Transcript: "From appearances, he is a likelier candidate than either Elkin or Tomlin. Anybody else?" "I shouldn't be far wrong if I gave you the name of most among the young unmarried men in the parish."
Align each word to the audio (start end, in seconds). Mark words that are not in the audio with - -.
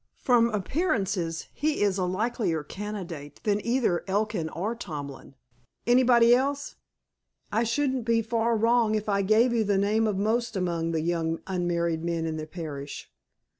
"From 0.17 0.49
appearances, 0.49 1.47
he 1.53 1.83
is 1.83 1.99
a 1.99 2.05
likelier 2.05 2.63
candidate 2.63 3.39
than 3.43 3.63
either 3.63 4.03
Elkin 4.07 4.49
or 4.49 4.73
Tomlin. 4.73 5.35
Anybody 5.85 6.33
else?" 6.33 6.73
"I 7.51 7.63
shouldn't 7.63 8.05
be 8.05 8.23
far 8.23 8.57
wrong 8.57 8.95
if 8.95 9.07
I 9.07 9.21
gave 9.21 9.53
you 9.53 9.63
the 9.63 9.77
name 9.77 10.07
of 10.07 10.17
most 10.17 10.55
among 10.55 10.89
the 10.89 11.01
young 11.01 11.39
unmarried 11.45 12.03
men 12.03 12.25
in 12.25 12.37
the 12.37 12.47
parish." 12.47 13.11